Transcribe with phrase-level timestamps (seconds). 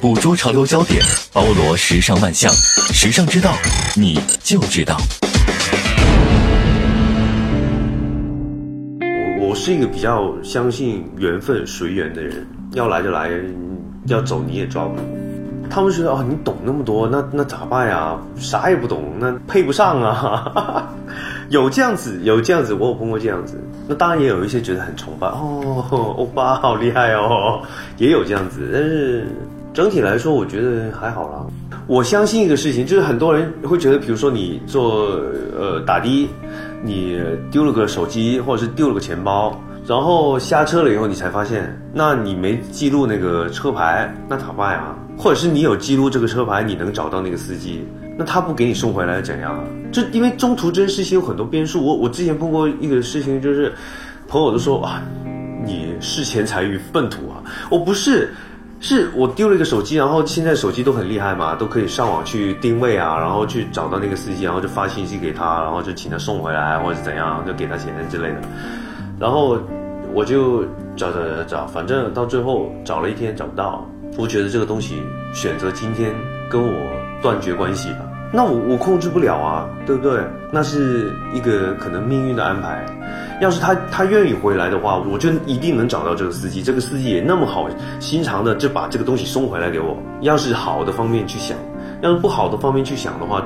[0.00, 3.52] 捕捉潮流焦点，包罗时尚万象，时尚之道，
[3.94, 4.96] 你就知道。
[9.02, 13.28] 我我是一个比较相信缘分随缘的人，要来就来，
[14.06, 15.02] 要走你也抓不住。
[15.68, 18.18] 他们觉得哦，你懂那么多，那那咋办呀？
[18.38, 20.90] 啥也不懂，那配不上啊。
[21.50, 23.62] 有这样子，有这样子，我有碰过这样子。
[23.86, 27.60] 那当然也有一些觉得很崇拜哦，欧巴好厉害哦，
[27.98, 28.70] 也有这样子。
[28.72, 29.26] 但是
[29.72, 31.46] 整体来说，我觉得还好啦。
[31.86, 35.20] 我相信一个事情，就是很多人会觉得，比如说你做
[35.56, 36.28] 呃打的，
[36.82, 44.94] 你丢了个手机，或者是丢了个钱包，然后下车了以后，你才发现，那你没记录那个车牌，那咋办呀？
[45.16, 47.84] 或者是你有记录这个车牌，你能找到那个司机？
[48.18, 49.64] 那他不给你送回来怎样？
[49.92, 51.84] 这因为中途这件事情有很多变数。
[51.84, 53.72] 我我之前碰过一个事情，就是
[54.28, 55.02] 朋友都说啊，
[55.64, 57.42] 你视钱财于粪土啊！
[57.70, 58.32] 我不是，
[58.80, 68.40] 是我丢了一个手机，然后现在手机都很厉害嘛，都可以上网去定位啊，然后去找到那个司机，然后就发信息给他，然后就请他送回来，或者怎样，就给他钱之类的。
[69.18, 69.58] 然后
[70.14, 70.64] 我就
[70.96, 73.86] 找找找找，反正到最后找了一天找不到。
[74.16, 75.02] 我觉得这个东西
[75.32, 76.12] 选择今天
[76.50, 76.72] 跟我
[77.22, 78.09] 断绝关系吧。
[78.32, 80.22] 那我我控制不了啊，对不对？
[80.52, 82.86] 那是一个可能命运的安排。
[83.40, 86.62] 要是他他愿意回来的话，我就一定能找到这个司机。
[86.62, 89.96] 这个司机也那么好心肠的就把这个东西送回来给我。
[90.20, 91.56] 要是好的方面去想，
[92.02, 93.42] 要是不好的方面去想的话，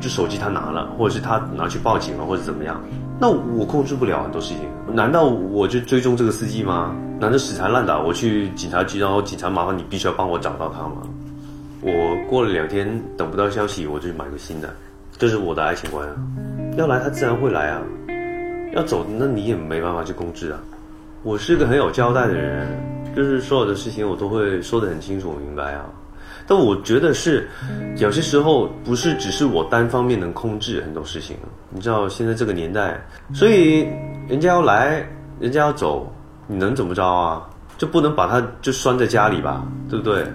[0.00, 2.80] 就手机他拿了，或者是他拿去报警了，或者怎么样？
[3.18, 4.60] 那我控制不了很多事情。
[4.94, 6.94] 难道我就追踪这个司机吗？
[7.20, 11.02] 难道死缠烂打我去警察局，然后警察麻烦你必须要帮我找到他吗？
[11.86, 14.68] 我过了两天等不到消息，我就去买个新的，
[15.16, 16.16] 这是我的爱情观啊。
[16.76, 17.80] 要来他自然会来啊，
[18.74, 20.58] 要走那你也没办法去控制啊。
[21.22, 22.66] 我是个很有交代的人，
[23.14, 25.86] 就是所有的事情我都会说得很清楚明白啊。
[26.48, 27.48] 但我觉得是
[27.98, 31.36] 有些时候不是只是我单方面能控制很多事情，
[31.70, 33.00] 你知道现在这个年代，
[33.32, 33.88] 所以
[34.28, 35.08] 人家要来，
[35.38, 36.12] 人家要走，
[36.48, 37.48] 你能怎么着啊？
[37.78, 40.26] 就不能把他就拴在家里吧，对不对？